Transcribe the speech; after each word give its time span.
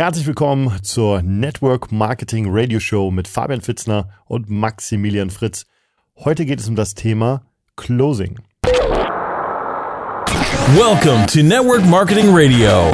Herzlich 0.00 0.26
willkommen 0.26 0.82
zur 0.82 1.20
Network 1.20 1.92
Marketing 1.92 2.46
Radio 2.48 2.80
Show 2.80 3.10
mit 3.10 3.28
Fabian 3.28 3.60
Fitzner 3.60 4.08
und 4.24 4.48
Maximilian 4.48 5.28
Fritz. 5.28 5.66
Heute 6.16 6.46
geht 6.46 6.58
es 6.58 6.68
um 6.68 6.74
das 6.74 6.94
Thema 6.94 7.42
Closing. 7.76 8.38
Welcome 10.74 11.26
to 11.26 11.42
Network 11.42 11.84
Marketing 11.84 12.34
Radio, 12.34 12.90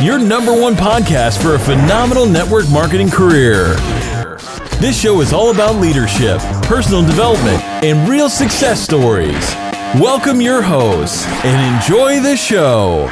your 0.00 0.18
number 0.18 0.52
one 0.52 0.74
podcast 0.74 1.36
for 1.42 1.54
a 1.56 1.58
phenomenal 1.58 2.24
network 2.24 2.66
marketing 2.70 3.10
career. 3.10 3.76
This 4.80 4.98
show 4.98 5.20
is 5.20 5.34
all 5.34 5.50
about 5.50 5.82
leadership, 5.82 6.40
personal 6.62 7.02
development, 7.02 7.62
and 7.84 8.08
real 8.08 8.30
success 8.30 8.80
stories. 8.80 9.54
Welcome 10.00 10.40
your 10.40 10.62
hosts 10.62 11.26
and 11.44 11.76
enjoy 11.76 12.20
the 12.20 12.38
show. 12.38 13.06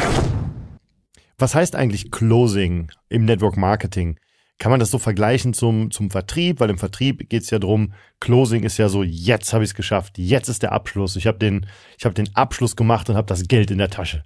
Was 1.38 1.54
heißt 1.54 1.76
eigentlich 1.76 2.10
Closing 2.10 2.90
im 3.08 3.24
Network 3.24 3.56
Marketing? 3.56 4.18
Kann 4.58 4.70
man 4.72 4.80
das 4.80 4.90
so 4.90 4.98
vergleichen 4.98 5.54
zum, 5.54 5.92
zum 5.92 6.10
Vertrieb? 6.10 6.58
Weil 6.58 6.70
im 6.70 6.78
Vertrieb 6.78 7.30
geht 7.30 7.44
es 7.44 7.50
ja 7.50 7.60
drum. 7.60 7.92
Closing 8.18 8.64
ist 8.64 8.76
ja 8.76 8.88
so, 8.88 9.04
jetzt 9.04 9.52
habe 9.52 9.62
ich 9.62 9.70
es 9.70 9.74
geschafft, 9.76 10.18
jetzt 10.18 10.48
ist 10.48 10.64
der 10.64 10.72
Abschluss. 10.72 11.14
Ich 11.14 11.28
habe 11.28 11.38
den, 11.38 11.66
hab 12.02 12.16
den 12.16 12.34
Abschluss 12.34 12.74
gemacht 12.74 13.08
und 13.08 13.16
habe 13.16 13.28
das 13.28 13.46
Geld 13.46 13.70
in 13.70 13.78
der 13.78 13.88
Tasche. 13.88 14.24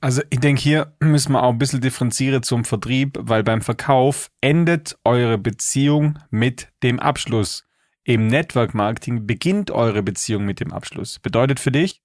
Also 0.00 0.20
ich 0.30 0.40
denke, 0.40 0.60
hier 0.60 0.96
müssen 0.98 1.32
wir 1.32 1.44
auch 1.44 1.50
ein 1.50 1.58
bisschen 1.58 1.80
differenzieren 1.80 2.42
zum 2.42 2.64
Vertrieb, 2.64 3.16
weil 3.20 3.44
beim 3.44 3.62
Verkauf 3.62 4.30
endet 4.40 4.98
eure 5.04 5.38
Beziehung 5.38 6.18
mit 6.30 6.68
dem 6.82 6.98
Abschluss. 6.98 7.64
Im 8.02 8.26
Network 8.26 8.74
Marketing 8.74 9.26
beginnt 9.26 9.70
eure 9.70 10.02
Beziehung 10.02 10.44
mit 10.44 10.60
dem 10.60 10.72
Abschluss. 10.72 11.20
Bedeutet 11.20 11.60
für 11.60 11.70
dich, 11.70 12.02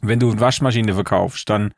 wenn 0.00 0.18
du 0.18 0.30
eine 0.30 0.40
Waschmaschine 0.40 0.94
verkaufst, 0.94 1.48
dann 1.48 1.74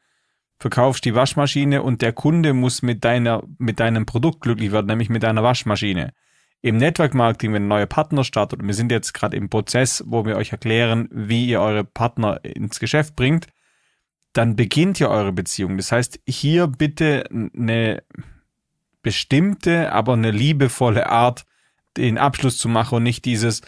verkaufst 0.63 1.05
die 1.05 1.15
Waschmaschine 1.15 1.83
und 1.83 2.01
der 2.01 2.13
Kunde 2.13 2.55
muss 2.55 2.83
mit 2.83 3.05
deiner, 3.05 3.43
mit 3.59 3.81
deinem 3.81 4.07
Produkt 4.07 4.41
glücklich 4.41 4.73
werden, 4.73 4.87
nämlich 4.87 5.11
mit 5.11 5.23
deiner 5.23 5.43
Waschmaschine. 5.43 6.15
Im 6.63 6.77
Network 6.77 7.15
Marketing, 7.15 7.53
wenn 7.53 7.65
ein 7.65 7.69
neuer 7.69 7.87
Partner 7.87 8.23
startet, 8.23 8.61
und 8.61 8.69
wir 8.69 8.75
sind 8.75 8.93
jetzt 8.93 9.13
gerade 9.13 9.37
im 9.37 9.51
Prozess, 9.51 10.05
wo 10.07 10.25
wir 10.25 10.37
euch 10.37 10.53
erklären, 10.53 11.09
wie 11.11 11.47
ihr 11.47 11.61
eure 11.61 11.83
Partner 11.83 12.45
ins 12.45 12.79
Geschäft 12.79 13.17
bringt, 13.17 13.49
dann 14.33 14.55
beginnt 14.55 15.01
ja 15.01 15.09
eure 15.09 15.33
Beziehung. 15.33 15.77
Das 15.77 15.91
heißt, 15.91 16.21
hier 16.27 16.69
bitte 16.69 17.25
eine 17.31 18.05
bestimmte, 19.03 19.93
aber 19.93 20.13
eine 20.13 20.31
liebevolle 20.31 21.11
Art, 21.11 21.45
den 21.97 22.17
Abschluss 22.17 22.57
zu 22.57 22.69
machen 22.69 22.97
und 22.97 23.03
nicht 23.03 23.25
dieses, 23.25 23.63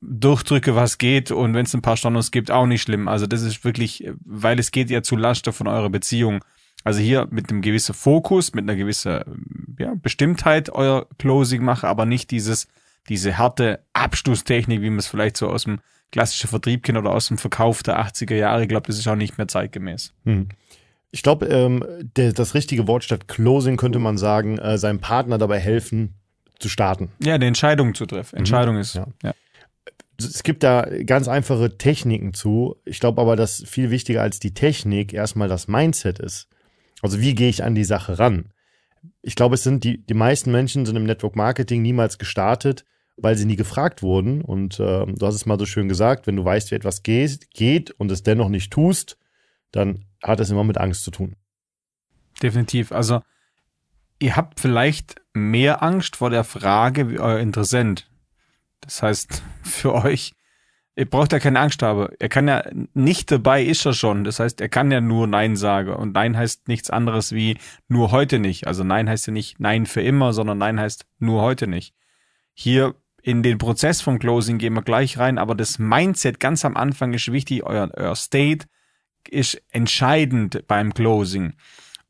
durchdrücke, 0.00 0.76
was 0.76 0.98
geht 0.98 1.30
und 1.30 1.54
wenn 1.54 1.66
es 1.66 1.74
ein 1.74 1.82
paar 1.82 1.96
Stornos 1.96 2.30
gibt, 2.30 2.50
auch 2.50 2.66
nicht 2.66 2.82
schlimm. 2.82 3.08
Also 3.08 3.26
das 3.26 3.42
ist 3.42 3.64
wirklich, 3.64 4.08
weil 4.24 4.58
es 4.58 4.70
geht 4.70 4.90
ja 4.90 5.02
zu 5.02 5.16
Laster 5.16 5.52
von 5.52 5.66
eurer 5.66 5.90
Beziehung. 5.90 6.44
Also 6.84 7.00
hier 7.00 7.26
mit 7.30 7.50
einem 7.50 7.60
gewissen 7.60 7.94
Fokus, 7.94 8.54
mit 8.54 8.62
einer 8.62 8.76
gewissen 8.76 9.76
ja, 9.78 9.94
Bestimmtheit 10.00 10.70
euer 10.70 11.06
Closing 11.18 11.64
mache, 11.64 11.88
aber 11.88 12.06
nicht 12.06 12.30
dieses, 12.30 12.68
diese 13.08 13.36
harte 13.38 13.80
Abschlusstechnik, 13.92 14.80
wie 14.80 14.90
man 14.90 15.00
es 15.00 15.08
vielleicht 15.08 15.36
so 15.36 15.48
aus 15.48 15.64
dem 15.64 15.80
klassischen 16.12 16.48
Vertrieb 16.48 16.84
kennt 16.84 16.96
oder 16.96 17.10
aus 17.10 17.28
dem 17.28 17.36
Verkauf 17.36 17.82
der 17.82 18.00
80er 18.00 18.36
Jahre. 18.36 18.62
Ich 18.62 18.68
glaube, 18.68 18.86
das 18.86 18.98
ist 18.98 19.08
auch 19.08 19.16
nicht 19.16 19.36
mehr 19.36 19.48
zeitgemäß. 19.48 20.14
Hm. 20.24 20.48
Ich 21.10 21.22
glaube, 21.22 21.46
ähm, 21.46 21.84
das 22.14 22.54
richtige 22.54 22.86
Wort 22.86 23.02
statt 23.02 23.28
Closing 23.28 23.76
könnte 23.76 23.98
man 23.98 24.16
sagen, 24.16 24.58
äh, 24.58 24.78
seinem 24.78 25.00
Partner 25.00 25.38
dabei 25.38 25.58
helfen, 25.58 26.14
zu 26.58 26.68
starten. 26.68 27.10
Ja, 27.22 27.34
eine 27.34 27.46
Entscheidung 27.46 27.94
zu 27.94 28.06
treffen. 28.06 28.36
Mhm. 28.36 28.38
Entscheidung 28.38 28.74
mhm. 28.76 28.80
ist. 28.80 28.94
Ja. 28.94 29.06
ja 29.22 29.32
es 30.18 30.42
gibt 30.42 30.64
da 30.64 30.88
ganz 31.06 31.28
einfache 31.28 31.78
Techniken 31.78 32.34
zu. 32.34 32.76
Ich 32.84 32.98
glaube 33.00 33.20
aber, 33.20 33.36
dass 33.36 33.62
viel 33.66 33.90
wichtiger 33.90 34.22
als 34.22 34.40
die 34.40 34.52
Technik 34.52 35.12
erstmal 35.12 35.48
das 35.48 35.68
Mindset 35.68 36.18
ist. 36.18 36.48
Also 37.02 37.20
wie 37.20 37.34
gehe 37.34 37.48
ich 37.48 37.62
an 37.62 37.76
die 37.76 37.84
Sache 37.84 38.18
ran? 38.18 38.52
Ich 39.22 39.36
glaube, 39.36 39.54
es 39.54 39.62
sind 39.62 39.84
die, 39.84 40.04
die 40.04 40.14
meisten 40.14 40.50
Menschen 40.50 40.84
sind 40.84 40.96
im 40.96 41.04
Network 41.04 41.36
Marketing 41.36 41.82
niemals 41.82 42.18
gestartet, 42.18 42.84
weil 43.16 43.36
sie 43.36 43.44
nie 43.44 43.54
gefragt 43.54 44.02
wurden. 44.02 44.42
Und 44.42 44.80
äh, 44.80 45.06
du 45.06 45.26
hast 45.26 45.36
es 45.36 45.46
mal 45.46 45.58
so 45.58 45.66
schön 45.66 45.88
gesagt, 45.88 46.26
wenn 46.26 46.36
du 46.36 46.44
weißt, 46.44 46.72
wie 46.72 46.76
etwas 46.76 47.04
geht, 47.04 47.52
geht 47.52 47.92
und 47.92 48.10
es 48.10 48.24
dennoch 48.24 48.48
nicht 48.48 48.72
tust, 48.72 49.18
dann 49.70 50.04
hat 50.22 50.40
es 50.40 50.50
immer 50.50 50.64
mit 50.64 50.78
Angst 50.78 51.04
zu 51.04 51.12
tun. 51.12 51.36
Definitiv. 52.42 52.90
Also 52.90 53.22
ihr 54.18 54.34
habt 54.34 54.58
vielleicht 54.58 55.20
mehr 55.32 55.82
Angst 55.82 56.16
vor 56.16 56.30
der 56.30 56.44
Frage 56.44 57.08
wie 57.08 57.20
euer 57.20 57.38
Interessent. 57.38 58.10
Das 58.80 59.02
heißt, 59.02 59.42
für 59.62 59.94
euch, 59.94 60.34
ihr 60.96 61.08
braucht 61.08 61.32
ja 61.32 61.38
keine 61.38 61.60
Angst 61.60 61.82
haben. 61.82 62.08
Er 62.18 62.28
kann 62.28 62.48
ja 62.48 62.64
nicht 62.94 63.30
dabei 63.30 63.62
ist 63.62 63.84
er 63.86 63.92
schon. 63.92 64.24
Das 64.24 64.40
heißt, 64.40 64.60
er 64.60 64.68
kann 64.68 64.90
ja 64.90 65.00
nur 65.00 65.26
Nein 65.26 65.56
sagen. 65.56 65.92
Und 65.92 66.14
Nein 66.14 66.36
heißt 66.36 66.68
nichts 66.68 66.90
anderes 66.90 67.32
wie 67.32 67.58
nur 67.88 68.10
heute 68.10 68.38
nicht. 68.38 68.66
Also 68.66 68.84
Nein 68.84 69.08
heißt 69.08 69.26
ja 69.28 69.32
nicht 69.32 69.60
Nein 69.60 69.86
für 69.86 70.02
immer, 70.02 70.32
sondern 70.32 70.58
Nein 70.58 70.80
heißt 70.80 71.06
nur 71.18 71.42
heute 71.42 71.66
nicht. 71.66 71.94
Hier 72.54 72.94
in 73.22 73.42
den 73.42 73.58
Prozess 73.58 74.00
vom 74.00 74.18
Closing 74.18 74.58
gehen 74.58 74.74
wir 74.74 74.82
gleich 74.82 75.18
rein, 75.18 75.38
aber 75.38 75.54
das 75.54 75.78
Mindset 75.78 76.40
ganz 76.40 76.64
am 76.64 76.76
Anfang 76.76 77.12
ist 77.12 77.30
wichtig. 77.30 77.64
Euer, 77.64 77.90
euer 77.94 78.16
State 78.16 78.66
ist 79.28 79.62
entscheidend 79.70 80.66
beim 80.66 80.94
Closing. 80.94 81.54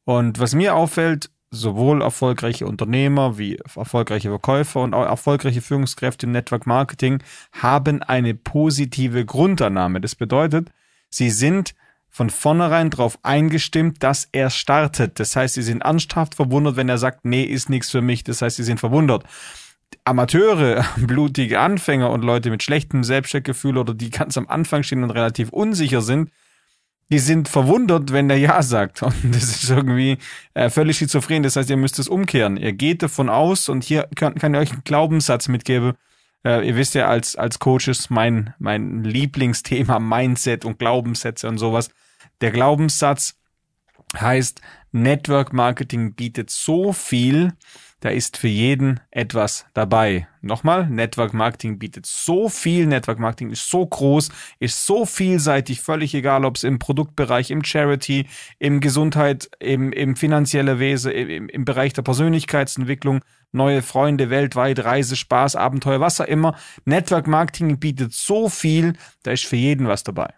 Und 0.04 0.38
was 0.38 0.54
mir 0.54 0.74
auffällt, 0.74 1.30
sowohl 1.50 2.03
erfolgreiche 2.03 2.66
Unternehmer 2.66 3.38
wie 3.38 3.56
erfolgreiche 3.75 4.28
Verkäufer 4.28 4.81
und 4.81 4.94
auch 4.94 5.06
erfolgreiche 5.06 5.62
Führungskräfte 5.62 6.26
im 6.26 6.32
Network 6.32 6.66
Marketing 6.66 7.22
haben 7.53 8.03
eine 8.03 8.34
positive 8.34 9.25
Grundannahme. 9.25 10.00
Das 10.00 10.14
bedeutet, 10.14 10.70
sie 11.08 11.31
sind 11.31 11.75
von 12.10 12.31
vornherein 12.31 12.91
darauf 12.91 13.19
eingestimmt, 13.22 14.03
dass 14.03 14.28
er 14.32 14.50
startet. 14.50 15.20
Das 15.20 15.37
heißt, 15.37 15.54
sie 15.54 15.62
sind 15.62 15.82
ernsthaft 15.82 16.34
verwundert, 16.34 16.76
wenn 16.76 16.88
er 16.88 16.98
sagt, 16.98 17.25
nee, 17.25 17.44
ist 17.44 17.70
nichts 17.70 17.91
für 17.91 18.03
mich. 18.03 18.25
Das 18.25 18.42
heißt, 18.42 18.56
sie 18.56 18.64
sind 18.64 18.81
verwundert. 18.81 19.25
Amateure, 20.04 20.84
blutige 20.97 21.60
Anfänger 21.60 22.10
und 22.10 22.22
Leute 22.22 22.50
mit 22.50 22.62
schlechtem 22.62 23.04
Selbstwertgefühl 23.04 23.78
oder 23.78 23.94
die 23.94 24.10
ganz 24.10 24.37
am 24.37 24.48
Anfang 24.48 24.82
stehen 24.82 25.03
und 25.03 25.10
relativ 25.10 25.50
unsicher 25.50 26.00
sind, 26.03 26.31
die 27.10 27.19
sind 27.19 27.48
verwundert, 27.48 28.12
wenn 28.12 28.28
der 28.28 28.38
Ja 28.38 28.62
sagt. 28.62 29.02
Und 29.02 29.34
das 29.34 29.62
ist 29.62 29.70
irgendwie 29.70 30.19
äh, 30.54 30.70
völlig 30.70 30.98
schizophren. 30.98 31.42
Das 31.42 31.56
heißt, 31.56 31.70
ihr 31.70 31.76
müsst 31.76 31.98
es 31.98 32.08
umkehren. 32.08 32.56
Ihr 32.56 32.72
geht 32.72 33.02
davon 33.02 33.28
aus 33.28 33.69
und 33.69 33.84
hier 33.84 34.08
kann, 34.14 34.34
kann 34.34 34.54
ich 34.54 34.60
euch 34.60 34.72
einen 34.72 34.84
Glaubenssatz 34.84 35.48
mitgeben. 35.48 35.94
Äh, 36.44 36.66
ihr 36.66 36.76
wisst 36.76 36.94
ja 36.94 37.08
als, 37.08 37.36
als 37.36 37.58
Coaches 37.58 38.10
mein, 38.10 38.54
mein 38.58 39.04
Lieblingsthema 39.04 39.98
Mindset 39.98 40.64
und 40.64 40.78
Glaubenssätze 40.78 41.48
und 41.48 41.58
sowas. 41.58 41.91
Der 42.41 42.50
Glaubenssatz 42.50 43.34
heißt, 44.16 44.60
Network 44.92 45.52
Marketing 45.52 46.14
bietet 46.14 46.50
so 46.50 46.92
viel, 46.92 47.52
da 48.00 48.10
ist 48.10 48.36
für 48.36 48.48
jeden 48.48 49.00
etwas 49.10 49.66
dabei. 49.75 50.28
Nochmal, 50.41 50.88
Network 50.88 51.34
Marketing 51.34 51.78
bietet 51.78 52.06
so 52.06 52.48
viel, 52.48 52.86
Network 52.86 53.19
Marketing 53.19 53.50
ist 53.50 53.69
so 53.69 53.84
groß, 53.84 54.31
ist 54.60 54.86
so 54.86 55.04
vielseitig, 55.04 55.81
völlig 55.81 56.14
egal, 56.14 56.44
ob 56.44 56.56
es 56.56 56.64
im 56.64 56.78
Produktbereich, 56.78 57.50
im 57.50 57.64
Charity, 57.64 58.26
im 58.58 58.81
Gesundheit, 58.81 59.50
im, 59.58 59.92
im 59.92 60.14
finanzielle 60.14 60.78
Wesen, 60.78 61.12
im, 61.12 61.48
im 61.48 61.64
Bereich 61.64 61.92
der 61.92 62.03
Persönlichkeitsentwicklung, 62.03 63.20
neue 63.50 63.82
Freunde 63.82 64.31
weltweit, 64.31 64.84
Reise, 64.84 65.16
Spaß, 65.16 65.56
Abenteuer, 65.56 66.00
was 66.00 66.20
auch 66.20 66.26
immer. 66.26 66.56
Network 66.84 67.26
Marketing 67.26 67.81
bietet 67.81 68.12
so 68.12 68.48
viel, 68.48 68.92
da 69.25 69.32
ist 69.32 69.44
für 69.44 69.56
jeden 69.56 69.88
was 69.88 70.04
dabei. 70.04 70.32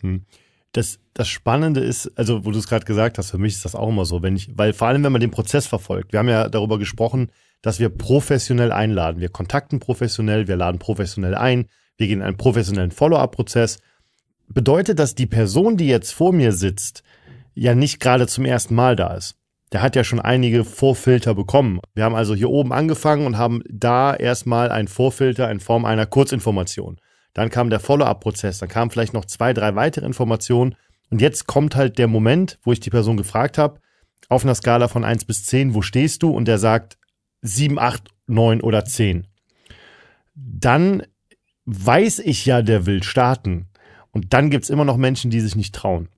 Hm 0.00 0.26
das, 0.72 1.00
das 1.14 1.28
Spannende 1.28 1.80
ist, 1.80 2.16
also 2.16 2.44
wo 2.44 2.50
du 2.50 2.58
es 2.58 2.68
gerade 2.68 2.84
gesagt 2.84 3.18
hast, 3.18 3.30
für 3.30 3.38
mich 3.38 3.54
ist 3.54 3.64
das 3.64 3.74
auch 3.74 3.88
immer 3.88 4.04
so, 4.04 4.22
wenn 4.22 4.36
ich, 4.36 4.56
weil 4.56 4.72
vor 4.72 4.88
allem, 4.88 5.02
wenn 5.02 5.12
man 5.12 5.20
den 5.20 5.30
Prozess 5.30 5.66
verfolgt, 5.66 6.12
wir 6.12 6.20
haben 6.20 6.28
ja 6.28 6.48
darüber 6.48 6.78
gesprochen, 6.78 7.30
dass 7.62 7.80
wir 7.80 7.88
professionell 7.88 8.72
einladen. 8.72 9.20
Wir 9.20 9.28
kontakten 9.28 9.80
professionell, 9.80 10.48
wir 10.48 10.56
laden 10.56 10.78
professionell 10.78 11.34
ein, 11.34 11.66
wir 11.96 12.06
gehen 12.06 12.20
in 12.20 12.24
einen 12.24 12.36
professionellen 12.36 12.92
Follow-up-Prozess. 12.92 13.80
Bedeutet, 14.48 14.98
dass 14.98 15.14
die 15.14 15.26
Person, 15.26 15.76
die 15.76 15.88
jetzt 15.88 16.12
vor 16.12 16.32
mir 16.32 16.52
sitzt, 16.52 17.02
ja 17.54 17.74
nicht 17.74 18.00
gerade 18.00 18.26
zum 18.26 18.44
ersten 18.44 18.74
Mal 18.74 18.96
da 18.96 19.14
ist. 19.14 19.36
Der 19.72 19.82
hat 19.82 19.94
ja 19.94 20.02
schon 20.02 20.20
einige 20.20 20.64
Vorfilter 20.64 21.34
bekommen. 21.34 21.80
Wir 21.94 22.04
haben 22.04 22.14
also 22.14 22.34
hier 22.34 22.50
oben 22.50 22.72
angefangen 22.72 23.26
und 23.26 23.36
haben 23.36 23.62
da 23.68 24.14
erstmal 24.14 24.70
einen 24.70 24.88
Vorfilter 24.88 25.50
in 25.50 25.60
Form 25.60 25.84
einer 25.84 26.06
Kurzinformation. 26.06 26.98
Dann 27.34 27.50
kam 27.50 27.70
der 27.70 27.80
Follow-up-Prozess, 27.80 28.58
dann 28.58 28.68
kamen 28.68 28.90
vielleicht 28.90 29.14
noch 29.14 29.24
zwei, 29.24 29.52
drei 29.52 29.74
weitere 29.74 30.06
Informationen. 30.06 30.74
Und 31.10 31.20
jetzt 31.20 31.46
kommt 31.46 31.76
halt 31.76 31.98
der 31.98 32.08
Moment, 32.08 32.58
wo 32.62 32.72
ich 32.72 32.80
die 32.80 32.90
Person 32.90 33.16
gefragt 33.16 33.58
habe, 33.58 33.80
auf 34.28 34.44
einer 34.44 34.54
Skala 34.54 34.88
von 34.88 35.04
eins 35.04 35.24
bis 35.24 35.44
zehn, 35.44 35.74
wo 35.74 35.82
stehst 35.82 36.22
du? 36.22 36.30
Und 36.30 36.46
der 36.46 36.58
sagt 36.58 36.98
sieben, 37.42 37.78
acht, 37.78 38.08
neun 38.26 38.60
oder 38.60 38.84
zehn. 38.84 39.26
Dann 40.34 41.02
weiß 41.64 42.20
ich 42.20 42.46
ja, 42.46 42.62
der 42.62 42.86
will 42.86 43.02
starten. 43.02 43.68
Und 44.12 44.32
dann 44.32 44.50
gibt's 44.50 44.70
immer 44.70 44.84
noch 44.84 44.96
Menschen, 44.96 45.30
die 45.30 45.40
sich 45.40 45.56
nicht 45.56 45.74
trauen. 45.74 46.08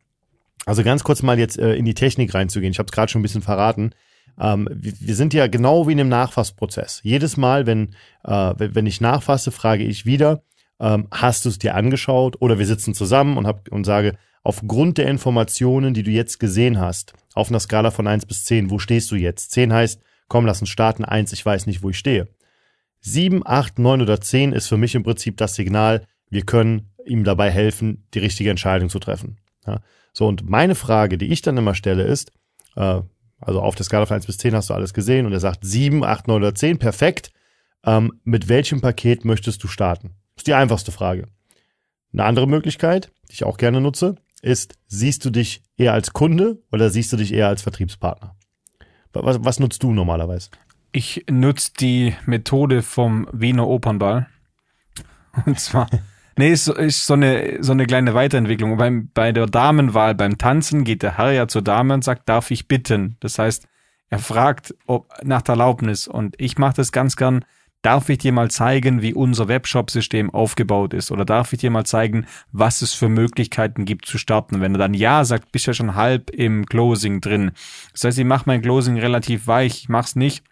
Also 0.65 0.83
ganz 0.83 1.05
kurz 1.05 1.23
mal 1.23 1.39
jetzt 1.39 1.59
äh, 1.59 1.75
in 1.75 1.85
die 1.85 1.95
Technik 1.95 2.35
reinzugehen. 2.35 2.73
Ich 2.73 2.79
habe 2.79 2.87
es 2.87 2.93
gerade 2.93 3.11
schon 3.11 3.21
ein 3.21 3.25
bisschen 3.25 3.43
verraten. 3.43 3.95
Ähm, 4.41 4.69
wir, 4.73 4.93
wir, 4.99 5.15
sind 5.15 5.35
ja 5.35 5.47
genau 5.47 5.89
wie 5.89 5.93
in 5.93 6.01
einem 6.01 6.09
Nachfassprozess. 6.09 7.01
Jedes 7.03 7.37
Mal, 7.37 7.67
wenn, 7.67 7.95
äh, 8.25 8.55
wenn 8.57 8.87
ich 8.87 9.01
nachfasse, 9.01 9.51
frage 9.51 9.85
ich 9.85 10.07
wieder, 10.07 10.43
ähm, 10.83 11.07
hast 11.11 11.45
du 11.45 11.49
es 11.49 11.59
dir 11.59 11.77
angeschaut 11.77 12.37
oder 12.41 12.59
wir 12.59 12.67
sitzen 12.67 12.93
zusammen 12.93 13.39
und, 13.39 13.47
hab, 13.47 13.71
und 13.71 13.85
sage, 13.85 14.19
aufgrund 14.43 14.99
der 14.99 15.07
Informationen, 15.07 15.95
die 15.95 16.03
du 16.03 16.11
jetzt 16.11 16.41
gesehen 16.41 16.81
hast, 16.81 17.15
auf 17.35 17.49
einer 17.49 17.61
Skala 17.61 17.93
von 17.93 18.09
1 18.09 18.27
bis 18.27 18.45
10, 18.45 18.69
wo 18.69 18.81
stehst 18.81 19.11
du 19.13 19.15
jetzt? 19.15 19.53
10 19.53 19.73
heißt, 19.73 20.03
komm, 20.29 20.45
lass 20.45 20.61
uns 20.61 20.71
starten, 20.71 21.05
1, 21.05 21.33
ich 21.33 21.47
weiß 21.47 21.67
nicht, 21.67 21.83
wo 21.83 21.91
ich 21.91 21.99
stehe. 21.99 22.29
7, 23.01 23.43
8, 23.47 23.79
9 23.79 24.03
oder 24.03 24.21
10 24.21 24.53
ist 24.53 24.67
für 24.67 24.77
mich 24.77 24.97
im 24.97 25.05
Prinzip 25.05 25.37
das 25.37 25.55
Signal, 25.55 26.05
wir 26.31 26.43
können 26.43 26.91
ihm 27.07 27.25
dabei 27.25 27.51
helfen, 27.51 28.07
die 28.15 28.19
richtige 28.19 28.51
Entscheidung 28.51 28.89
zu 28.89 28.99
treffen. 28.99 29.39
Ja. 29.67 29.81
So, 30.13 30.27
und 30.27 30.49
meine 30.49 30.75
Frage, 30.75 31.17
die 31.17 31.33
ich 31.33 31.43
dann 31.43 31.57
immer 31.57 31.75
stelle, 31.75 32.03
ist, 32.03 32.33
äh, 32.75 33.03
also 33.39 33.61
auf 33.61 33.77
der 33.77 33.85
Skala 33.85 34.07
von 34.07 34.17
1 34.17 34.27
bis 34.27 34.39
10 34.39 34.55
hast 34.55 34.71
du 34.71 34.75
alles 34.75 34.95
gesehen 34.95 35.27
und 35.27 35.33
er 35.33 35.41
sagt 35.41 35.61
7, 35.65 36.05
8, 36.05 36.27
9 36.27 36.37
oder 36.37 36.55
10, 36.55 36.79
perfekt. 36.79 37.33
Ähm, 37.85 38.21
mit 38.25 38.49
welchem 38.49 38.81
Paket 38.81 39.25
möchtest 39.25 39.63
du 39.63 39.69
starten? 39.69 40.17
Ist 40.43 40.49
die 40.49 40.55
einfachste 40.55 40.91
Frage. 40.91 41.29
Eine 42.13 42.25
andere 42.25 42.49
Möglichkeit, 42.49 43.13
die 43.29 43.35
ich 43.35 43.45
auch 43.45 43.59
gerne 43.59 43.81
nutze, 43.81 44.17
ist, 44.43 44.75
siehst 44.89 45.25
du 45.25 45.31
dich 45.31 45.63
eher 45.77 45.93
als 45.93 46.13
Kunde 46.13 46.61
oder 46.73 46.91
siehst 46.91 47.13
du 47.13 47.17
dich 47.17 47.33
eher 47.33 47.47
als 47.47 47.63
Vertriebspartner? 47.63 48.35
Was, 49.13 49.45
was 49.45 49.61
nutzt 49.61 49.85
du 49.85 49.93
normalerweise? 49.93 50.51
Ich 50.91 51.27
nutze 51.31 51.71
die 51.79 52.17
Methode 52.27 52.83
vom 52.83 53.29
Wiener 53.31 53.69
Opernball. 53.69 54.27
Und 55.47 55.61
zwar, 55.61 55.87
nee, 56.37 56.51
ist, 56.51 56.67
ist 56.67 57.07
so 57.07 57.15
eine, 57.15 57.59
so 57.63 57.71
eine 57.71 57.87
kleine 57.87 58.15
Weiterentwicklung. 58.15 58.77
Beim, 58.77 59.11
bei 59.15 59.31
der 59.31 59.47
Damenwahl, 59.47 60.17
beim 60.17 60.39
Tanzen 60.39 60.83
geht 60.83 61.05
der 61.05 61.19
Herr 61.19 61.31
ja 61.31 61.47
zur 61.47 61.63
Dame 61.63 61.95
und 61.95 62.03
sagt, 62.03 62.29
darf 62.29 62.51
ich 62.51 62.67
bitten? 62.67 63.17
Das 63.21 63.39
heißt, 63.39 63.69
er 64.11 64.19
fragt 64.19 64.75
ob, 64.89 65.09
nach 65.23 65.43
der 65.43 65.53
Erlaubnis. 65.53 66.09
Und 66.09 66.35
ich 66.39 66.59
mache 66.59 66.75
das 66.75 66.91
ganz 66.91 67.15
gern 67.15 67.45
Darf 67.83 68.09
ich 68.09 68.19
dir 68.19 68.33
mal 68.33 68.51
zeigen, 68.51 69.03
wie 69.03 69.13
unser 69.13 69.49
Webshop-System 69.49 70.31
aufgebaut 70.31 70.95
ist? 70.95 71.11
Oder 71.11 71.25
darf 71.25 71.53
ich 71.53 71.59
dir 71.59 71.71
mal 71.71 71.85
zeigen, 71.85 72.27
was 72.53 72.81
es 72.81 72.95
für 72.95 73.09
Möglichkeiten 73.09 73.85
gibt 73.85 74.07
zu 74.07 74.19
starten? 74.19 74.61
Wenn 74.61 74.77
er 74.77 74.79
dann 74.79 74.95
Ja 74.95 75.25
sagt, 75.25 75.51
bist 75.51 75.67
du 75.67 75.71
ja 75.71 75.75
schon 75.75 75.97
halb 75.97 76.31
im 76.31 76.65
Closing 76.67 77.21
drin. 77.21 77.51
Das 77.93 78.05
heißt, 78.05 78.19
ich 78.19 78.25
mache 78.25 78.45
mein 78.47 78.63
Closing 78.63 78.99
relativ 78.99 79.49
weich, 79.49 79.83
ich 79.83 79.89
mach's 79.89 80.15
nicht 80.15 80.45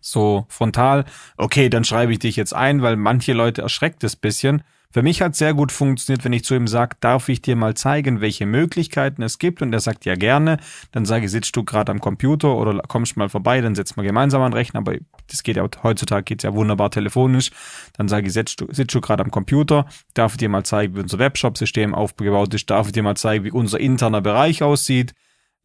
so 0.00 0.46
frontal. 0.48 1.04
Okay, 1.36 1.68
dann 1.68 1.84
schreibe 1.84 2.12
ich 2.12 2.18
dich 2.18 2.36
jetzt 2.36 2.54
ein, 2.54 2.82
weil 2.82 2.96
manche 2.96 3.32
Leute 3.32 3.62
erschreckt 3.62 4.04
es 4.04 4.16
bisschen. 4.16 4.62
Für 4.94 5.02
mich 5.02 5.20
hat 5.22 5.34
sehr 5.34 5.54
gut 5.54 5.72
funktioniert, 5.72 6.24
wenn 6.24 6.32
ich 6.32 6.44
zu 6.44 6.54
ihm 6.54 6.68
sage, 6.68 6.94
darf 7.00 7.28
ich 7.28 7.42
dir 7.42 7.56
mal 7.56 7.74
zeigen, 7.74 8.20
welche 8.20 8.46
Möglichkeiten 8.46 9.22
es 9.22 9.40
gibt? 9.40 9.60
Und 9.60 9.72
er 9.72 9.80
sagt 9.80 10.04
ja 10.04 10.14
gerne. 10.14 10.58
Dann 10.92 11.04
sage 11.04 11.24
ich, 11.24 11.32
sitzt 11.32 11.56
du 11.56 11.64
gerade 11.64 11.90
am 11.90 12.00
Computer 12.00 12.54
oder 12.54 12.78
kommst 12.86 13.16
mal 13.16 13.28
vorbei, 13.28 13.60
dann 13.60 13.74
setzen 13.74 13.96
wir 13.96 14.04
gemeinsam 14.04 14.40
an 14.42 14.52
Rechner. 14.52 14.78
Aber 14.78 14.94
das 15.26 15.42
geht 15.42 15.56
ja 15.56 15.66
heutzutage 15.82 16.22
geht's 16.22 16.44
ja 16.44 16.54
wunderbar 16.54 16.92
telefonisch. 16.92 17.50
Dann 17.94 18.06
sage 18.06 18.28
ich, 18.28 18.32
sitzt 18.34 18.60
du, 18.60 18.68
sitzt 18.70 18.94
du 18.94 19.00
gerade 19.00 19.24
am 19.24 19.32
Computer, 19.32 19.86
darf 20.14 20.34
ich 20.34 20.38
dir 20.38 20.48
mal 20.48 20.62
zeigen, 20.62 20.94
wie 20.94 21.00
unser 21.00 21.18
Webshop-System 21.18 21.92
aufgebaut 21.92 22.54
ist, 22.54 22.70
darf 22.70 22.86
ich 22.86 22.92
dir 22.92 23.02
mal 23.02 23.16
zeigen, 23.16 23.42
wie 23.42 23.50
unser 23.50 23.80
interner 23.80 24.20
Bereich 24.20 24.62
aussieht 24.62 25.12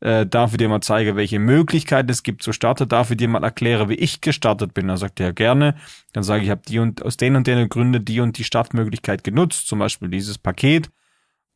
äh, 0.01 0.25
darf 0.25 0.51
ich 0.51 0.57
dir 0.57 0.69
mal 0.69 0.81
zeigen, 0.81 1.15
welche 1.15 1.39
Möglichkeiten 1.39 2.09
es 2.09 2.23
gibt 2.23 2.41
zu 2.43 2.53
starten, 2.53 2.87
darf 2.87 3.11
ich 3.11 3.17
dir 3.17 3.27
mal 3.27 3.43
erklären, 3.43 3.89
wie 3.89 3.95
ich 3.95 4.21
gestartet 4.21 4.73
bin. 4.73 4.87
Dann 4.87 4.97
sagt 4.97 5.19
er 5.19 5.33
gerne. 5.33 5.75
Dann 6.13 6.23
sage 6.23 6.41
ich, 6.41 6.47
ich 6.47 6.51
habe 6.51 6.61
die 6.67 6.79
und 6.79 7.03
aus 7.03 7.17
den 7.17 7.35
und 7.35 7.47
den 7.47 7.67
Gründen 7.69 8.03
die 8.05 8.21
und 8.21 8.37
die 8.37 8.43
Startmöglichkeit 8.43 9.23
genutzt, 9.23 9.67
zum 9.67 9.79
Beispiel 9.79 10.09
dieses 10.09 10.37
Paket. 10.37 10.89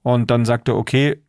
Und 0.01 0.30
dann 0.31 0.45
sagt 0.45 0.68
er, 0.68 0.75
okay, 0.75 1.24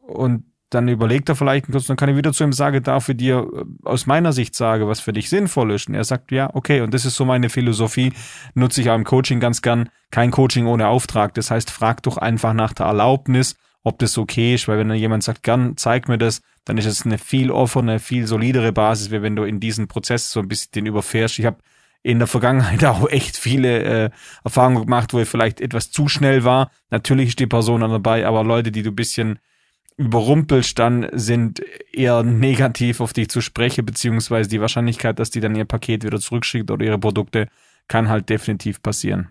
und 0.00 0.44
dann 0.70 0.88
überlegt 0.88 1.28
er 1.28 1.36
vielleicht 1.36 1.70
kurz, 1.70 1.86
dann 1.86 1.98
kann 1.98 2.08
ich 2.08 2.16
wieder 2.16 2.32
zu 2.32 2.44
ihm 2.44 2.52
sagen, 2.54 2.82
darf 2.82 3.10
ich 3.10 3.16
dir 3.18 3.46
äh, 3.54 3.64
aus 3.86 4.06
meiner 4.06 4.32
Sicht 4.32 4.54
sagen, 4.54 4.88
was 4.88 5.00
für 5.00 5.12
dich 5.12 5.28
sinnvoll 5.28 5.72
ist. 5.72 5.88
Und 5.88 5.94
er 5.94 6.04
sagt, 6.04 6.32
ja, 6.32 6.48
okay, 6.54 6.80
und 6.80 6.94
das 6.94 7.04
ist 7.04 7.16
so 7.16 7.26
meine 7.26 7.50
Philosophie, 7.50 8.12
nutze 8.54 8.80
ich 8.80 8.88
auch 8.88 8.94
im 8.94 9.04
Coaching 9.04 9.38
ganz 9.38 9.60
gern. 9.60 9.90
Kein 10.10 10.30
Coaching 10.30 10.66
ohne 10.66 10.88
Auftrag. 10.88 11.34
Das 11.34 11.50
heißt, 11.50 11.70
frag 11.70 12.02
doch 12.02 12.16
einfach 12.16 12.54
nach 12.54 12.72
der 12.72 12.86
Erlaubnis 12.86 13.56
ob 13.82 13.98
das 13.98 14.16
okay 14.18 14.54
ist, 14.54 14.68
weil 14.68 14.78
wenn 14.78 14.92
jemand 14.94 15.24
sagt, 15.24 15.42
gern, 15.42 15.76
zeig 15.76 16.08
mir 16.08 16.18
das, 16.18 16.42
dann 16.64 16.78
ist 16.78 16.86
es 16.86 17.04
eine 17.04 17.18
viel 17.18 17.50
offene, 17.50 17.98
viel 17.98 18.26
solidere 18.26 18.72
Basis, 18.72 19.10
wie 19.10 19.22
wenn 19.22 19.36
du 19.36 19.42
in 19.42 19.60
diesen 19.60 19.88
Prozess 19.88 20.30
so 20.30 20.40
ein 20.40 20.48
bisschen 20.48 20.70
den 20.72 20.86
überfährst. 20.86 21.38
Ich 21.38 21.46
habe 21.46 21.58
in 22.02 22.18
der 22.18 22.28
Vergangenheit 22.28 22.84
auch 22.84 23.08
echt 23.08 23.36
viele 23.36 23.82
äh, 23.82 24.10
Erfahrungen 24.44 24.82
gemacht, 24.82 25.12
wo 25.12 25.20
ich 25.20 25.28
vielleicht 25.28 25.60
etwas 25.60 25.90
zu 25.90 26.08
schnell 26.08 26.44
war. 26.44 26.70
Natürlich 26.90 27.30
ist 27.30 27.40
die 27.40 27.46
Person 27.46 27.80
dann 27.80 27.90
dabei, 27.90 28.26
aber 28.26 28.44
Leute, 28.44 28.70
die 28.70 28.82
du 28.82 28.92
bisschen 28.92 29.38
überrumpelst, 29.96 30.78
dann 30.78 31.08
sind 31.12 31.60
eher 31.92 32.22
negativ 32.22 33.00
auf 33.00 33.12
dich 33.12 33.28
zu 33.28 33.40
sprechen, 33.40 33.84
beziehungsweise 33.84 34.48
die 34.48 34.60
Wahrscheinlichkeit, 34.60 35.18
dass 35.18 35.30
die 35.30 35.40
dann 35.40 35.54
ihr 35.54 35.64
Paket 35.64 36.04
wieder 36.04 36.18
zurückschickt 36.18 36.70
oder 36.70 36.84
ihre 36.84 36.98
Produkte, 36.98 37.48
kann 37.88 38.08
halt 38.08 38.28
definitiv 38.28 38.80
passieren. 38.82 39.28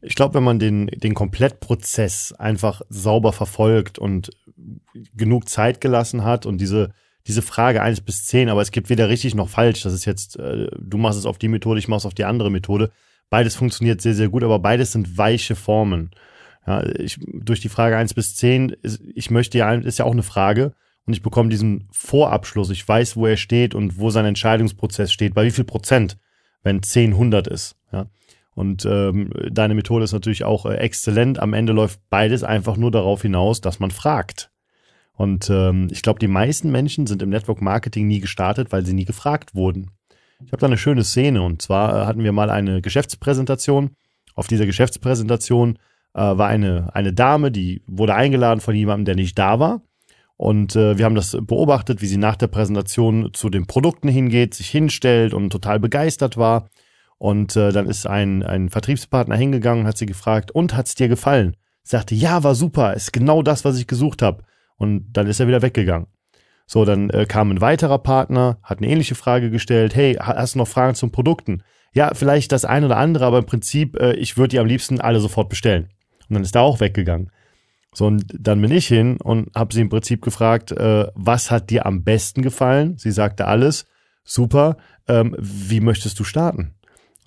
Ich 0.00 0.14
glaube, 0.14 0.34
wenn 0.34 0.44
man 0.44 0.58
den, 0.58 0.86
den 0.86 1.14
Komplettprozess 1.14 2.32
einfach 2.32 2.82
sauber 2.88 3.32
verfolgt 3.32 3.98
und 3.98 4.30
genug 5.14 5.48
Zeit 5.48 5.80
gelassen 5.80 6.24
hat 6.24 6.46
und 6.46 6.60
diese, 6.60 6.92
diese 7.26 7.42
Frage 7.42 7.82
eins 7.82 8.00
bis 8.00 8.26
zehn, 8.26 8.48
aber 8.48 8.62
es 8.62 8.70
gibt 8.70 8.90
weder 8.90 9.08
richtig 9.08 9.34
noch 9.34 9.48
falsch. 9.48 9.82
Das 9.82 9.92
ist 9.92 10.04
jetzt, 10.04 10.38
äh, 10.38 10.68
du 10.78 10.98
machst 10.98 11.18
es 11.18 11.26
auf 11.26 11.38
die 11.38 11.48
Methode, 11.48 11.78
ich 11.78 11.88
mach's 11.88 12.06
auf 12.06 12.14
die 12.14 12.24
andere 12.24 12.50
Methode. 12.50 12.90
Beides 13.30 13.56
funktioniert 13.56 14.00
sehr, 14.00 14.14
sehr 14.14 14.28
gut, 14.28 14.42
aber 14.42 14.58
beides 14.58 14.92
sind 14.92 15.18
weiche 15.18 15.56
Formen. 15.56 16.10
Ja, 16.66 16.84
ich, 16.84 17.18
durch 17.20 17.60
die 17.60 17.68
Frage 17.68 17.96
eins 17.96 18.14
bis 18.14 18.36
zehn, 18.36 18.76
ich 19.14 19.30
möchte 19.30 19.58
ja, 19.58 19.72
ist 19.74 19.98
ja 19.98 20.04
auch 20.04 20.12
eine 20.12 20.22
Frage 20.22 20.74
und 21.06 21.12
ich 21.12 21.22
bekomme 21.22 21.48
diesen 21.48 21.88
Vorabschluss. 21.90 22.70
Ich 22.70 22.86
weiß, 22.86 23.16
wo 23.16 23.26
er 23.26 23.36
steht 23.36 23.74
und 23.74 23.98
wo 23.98 24.10
sein 24.10 24.26
Entscheidungsprozess 24.26 25.12
steht, 25.12 25.34
bei 25.34 25.44
wie 25.44 25.50
viel 25.50 25.64
Prozent, 25.64 26.18
wenn 26.62 26.82
zehn 26.82 27.16
hundert 27.16 27.46
ist. 27.46 27.76
Ja. 27.92 28.06
Und 28.58 28.84
ähm, 28.86 29.30
deine 29.52 29.74
Methode 29.74 30.02
ist 30.02 30.12
natürlich 30.12 30.42
auch 30.42 30.66
äh, 30.66 30.74
exzellent. 30.78 31.38
Am 31.38 31.52
Ende 31.52 31.72
läuft 31.72 32.00
beides 32.10 32.42
einfach 32.42 32.76
nur 32.76 32.90
darauf 32.90 33.22
hinaus, 33.22 33.60
dass 33.60 33.78
man 33.78 33.92
fragt. 33.92 34.50
Und 35.12 35.48
ähm, 35.48 35.86
ich 35.92 36.02
glaube, 36.02 36.18
die 36.18 36.26
meisten 36.26 36.72
Menschen 36.72 37.06
sind 37.06 37.22
im 37.22 37.28
Network 37.28 37.62
Marketing 37.62 38.08
nie 38.08 38.18
gestartet, 38.18 38.72
weil 38.72 38.84
sie 38.84 38.94
nie 38.94 39.04
gefragt 39.04 39.54
wurden. 39.54 39.92
Ich 40.44 40.50
habe 40.50 40.58
da 40.58 40.66
eine 40.66 40.76
schöne 40.76 41.04
Szene 41.04 41.40
und 41.40 41.62
zwar 41.62 42.02
äh, 42.02 42.06
hatten 42.06 42.24
wir 42.24 42.32
mal 42.32 42.50
eine 42.50 42.82
Geschäftspräsentation. 42.82 43.90
Auf 44.34 44.48
dieser 44.48 44.66
Geschäftspräsentation 44.66 45.78
äh, 46.14 46.18
war 46.18 46.48
eine, 46.48 46.90
eine 46.96 47.12
Dame, 47.12 47.52
die 47.52 47.82
wurde 47.86 48.16
eingeladen 48.16 48.60
von 48.60 48.74
jemandem, 48.74 49.04
der 49.04 49.14
nicht 49.14 49.38
da 49.38 49.60
war. 49.60 49.82
Und 50.36 50.74
äh, 50.74 50.98
wir 50.98 51.04
haben 51.04 51.14
das 51.14 51.38
beobachtet, 51.40 52.02
wie 52.02 52.06
sie 52.06 52.16
nach 52.16 52.34
der 52.34 52.48
Präsentation 52.48 53.30
zu 53.34 53.50
den 53.50 53.68
Produkten 53.68 54.08
hingeht, 54.08 54.54
sich 54.54 54.68
hinstellt 54.68 55.32
und 55.32 55.50
total 55.50 55.78
begeistert 55.78 56.36
war. 56.36 56.68
Und 57.18 57.56
äh, 57.56 57.72
dann 57.72 57.86
ist 57.86 58.06
ein, 58.06 58.42
ein 58.42 58.68
Vertriebspartner 58.68 59.36
hingegangen 59.36 59.86
hat 59.86 59.98
sie 59.98 60.06
gefragt, 60.06 60.50
und 60.52 60.76
hat's 60.76 60.94
dir 60.94 61.08
gefallen? 61.08 61.56
Sie 61.82 61.96
sagte, 61.96 62.14
ja, 62.14 62.44
war 62.44 62.54
super, 62.54 62.94
ist 62.94 63.12
genau 63.12 63.42
das, 63.42 63.64
was 63.64 63.78
ich 63.78 63.86
gesucht 63.86 64.22
habe. 64.22 64.44
Und 64.76 65.12
dann 65.12 65.26
ist 65.26 65.40
er 65.40 65.48
wieder 65.48 65.62
weggegangen. 65.62 66.06
So, 66.66 66.84
dann 66.84 67.10
äh, 67.10 67.26
kam 67.26 67.50
ein 67.50 67.60
weiterer 67.60 67.98
Partner, 67.98 68.58
hat 68.62 68.78
eine 68.78 68.88
ähnliche 68.88 69.14
Frage 69.14 69.50
gestellt, 69.50 69.96
hey, 69.96 70.16
hast 70.20 70.54
du 70.54 70.58
noch 70.58 70.68
Fragen 70.68 70.94
zum 70.94 71.10
Produkten? 71.10 71.62
Ja, 71.94 72.12
vielleicht 72.14 72.52
das 72.52 72.64
eine 72.64 72.86
oder 72.86 72.98
andere, 72.98 73.24
aber 73.24 73.38
im 73.38 73.46
Prinzip, 73.46 73.98
äh, 73.98 74.12
ich 74.12 74.36
würde 74.36 74.48
die 74.48 74.58
am 74.58 74.66
liebsten 74.66 75.00
alle 75.00 75.18
sofort 75.18 75.48
bestellen. 75.48 75.88
Und 76.28 76.34
dann 76.34 76.42
ist 76.42 76.54
er 76.54 76.62
auch 76.62 76.80
weggegangen. 76.80 77.30
So, 77.94 78.06
und 78.06 78.26
dann 78.38 78.60
bin 78.60 78.70
ich 78.70 78.86
hin 78.86 79.16
und 79.16 79.50
habe 79.56 79.72
sie 79.72 79.80
im 79.80 79.88
Prinzip 79.88 80.22
gefragt, 80.22 80.72
äh, 80.72 81.06
was 81.14 81.50
hat 81.50 81.70
dir 81.70 81.86
am 81.86 82.04
besten 82.04 82.42
gefallen? 82.42 82.98
Sie 82.98 83.10
sagte 83.10 83.46
alles, 83.46 83.86
super, 84.24 84.76
ähm, 85.08 85.34
wie 85.38 85.80
möchtest 85.80 86.20
du 86.20 86.24
starten? 86.24 86.74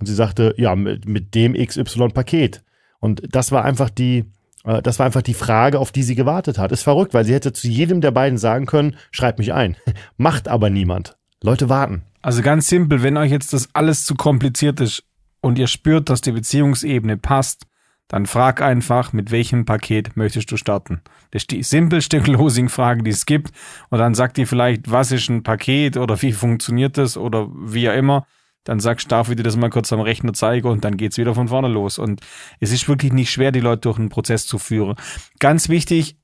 Und 0.02 0.08
sie 0.08 0.16
sagte, 0.16 0.56
ja, 0.58 0.76
mit, 0.76 1.08
mit 1.08 1.36
dem 1.36 1.54
XY-Paket. 1.54 2.64
Und 3.00 3.22
das 3.30 3.52
war 3.52 3.64
einfach 3.64 3.92
die, 3.92 4.26
äh, 4.64 4.82
das 4.82 4.98
war 4.98 5.06
einfach 5.06 5.22
die 5.22 5.36
Frage, 5.36 5.78
auf 5.78 5.92
die 5.92 6.02
sie 6.02 6.16
gewartet 6.16 6.58
hat. 6.58 6.72
Ist 6.72 6.82
verrückt, 6.82 7.14
weil 7.14 7.24
sie 7.24 7.36
hätte 7.36 7.54
zu 7.54 7.68
jedem 7.68 8.02
der 8.02 8.10
beiden 8.10 8.40
sagen 8.40 8.66
können, 8.66 8.96
schreib 9.12 9.38
mich 9.38 9.54
ein. 9.54 9.78
Macht 10.18 10.48
aber 10.48 10.72
niemand. 10.72 11.18
Leute 11.44 11.70
warten. 11.70 12.02
Also 12.24 12.42
ganz 12.42 12.68
simpel, 12.68 13.04
wenn 13.04 13.16
euch 13.16 13.30
jetzt 13.30 13.54
das 13.54 13.70
alles 13.74 14.04
zu 14.04 14.16
kompliziert 14.16 14.80
ist 14.80 15.04
und 15.40 15.60
ihr 15.60 15.68
spürt, 15.68 16.10
dass 16.10 16.22
die 16.22 16.32
Beziehungsebene 16.32 17.18
passt, 17.18 17.68
dann 18.08 18.26
frag 18.26 18.64
einfach, 18.64 19.14
mit 19.14 19.30
welchem 19.30 19.66
Paket 19.66 20.18
möchtest 20.18 20.52
du 20.52 20.58
starten. 20.58 21.02
Das 21.30 21.44
ist 21.44 21.52
die 21.52 21.62
simpelste 21.62 22.20
Closing-Frage, 22.24 23.04
die 23.04 23.12
es 23.12 23.28
gibt. 23.28 23.52
Und 23.92 24.00
dann 24.00 24.16
sagt 24.16 24.38
die 24.38 24.48
vielleicht, 24.48 24.90
was 24.90 25.12
ist 25.12 25.30
ein 25.30 25.44
Paket 25.44 25.96
oder 25.96 26.20
wie 26.24 26.34
funktioniert 26.34 26.98
das 26.98 27.18
oder 27.18 27.50
wie 27.54 27.88
auch 27.88 27.94
immer 27.94 28.26
dann 28.64 28.80
sagst, 28.80 29.12
darf 29.12 29.30
ich 29.30 29.36
dir 29.36 29.44
das 29.44 29.56
mal 29.56 29.70
kurz 29.70 29.92
am 29.92 30.02
Rechner 30.02 30.34
zeigen 30.34 30.68
und 30.68 30.84
dann 30.86 30.98
geht's 30.98 31.18
wieder 31.18 31.36
von 31.36 31.48
vorne 31.48 31.68
los. 31.68 31.98
Und 31.98 32.22
es 32.60 32.72
ist 32.72 32.88
wirklich 32.88 33.14
nicht 33.14 33.32
schwer, 33.32 33.52
die 33.52 33.60
Leute 33.60 33.82
durch 33.82 33.98
einen 33.98 34.10
Prozess 34.10 34.46
zu 34.46 34.60
führen. 34.60 34.96
Ganz 35.40 35.70
wichtig, 35.70 36.18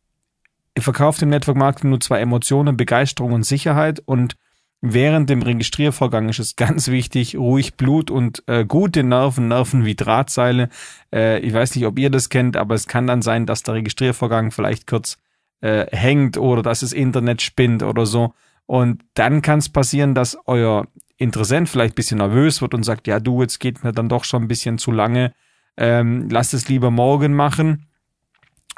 ihr 0.75 0.83
verkauft 0.83 1.21
im 1.21 1.29
Network 1.29 1.57
Marketing 1.57 1.89
nur 1.89 1.99
zwei 1.99 2.19
Emotionen, 2.19 2.77
Begeisterung 2.77 3.33
und 3.33 3.43
Sicherheit 3.43 4.01
und 4.05 4.35
Während 4.79 5.27
dem 5.31 5.41
Registriervorgang 5.41 6.29
ist 6.29 6.37
es 6.37 6.55
ganz 6.55 6.87
wichtig, 6.89 7.35
ruhig 7.35 7.77
Blut 7.77 8.11
und 8.11 8.43
äh, 8.45 8.63
gute 8.63 9.01
Nerven, 9.03 9.47
Nerven 9.47 9.85
wie 9.85 9.95
Drahtseile. 9.95 10.69
Äh, 11.11 11.39
ich 11.39 11.51
weiß 11.51 11.75
nicht, 11.75 11.85
ob 11.87 11.97
ihr 11.97 12.11
das 12.11 12.29
kennt, 12.29 12.55
aber 12.55 12.75
es 12.75 12.87
kann 12.87 13.07
dann 13.07 13.23
sein, 13.23 13.47
dass 13.47 13.63
der 13.63 13.73
Registriervorgang 13.73 14.51
vielleicht 14.51 14.85
kurz 14.85 15.17
äh, 15.61 15.87
hängt 15.89 16.37
oder 16.37 16.61
dass 16.61 16.81
das 16.81 16.93
Internet 16.93 17.41
spinnt 17.41 17.81
oder 17.81 18.05
so. 18.05 18.35
Und 18.67 19.03
dann 19.15 19.41
kann 19.41 19.57
es 19.59 19.69
passieren, 19.69 20.13
dass 20.13 20.37
euer 20.45 20.85
Interessent 21.17 21.67
vielleicht 21.69 21.95
bisschen 21.95 22.19
nervös 22.19 22.61
wird 22.61 22.73
und 22.73 22.83
sagt, 22.83 23.07
ja 23.07 23.19
du, 23.19 23.41
jetzt 23.41 23.59
geht 23.59 23.83
mir 23.83 23.91
dann 23.91 24.09
doch 24.09 24.23
schon 24.23 24.43
ein 24.43 24.47
bisschen 24.47 24.77
zu 24.77 24.91
lange, 24.91 25.33
ähm, 25.75 26.29
lass 26.29 26.53
es 26.53 26.69
lieber 26.69 26.91
morgen 26.91 27.33
machen. 27.33 27.87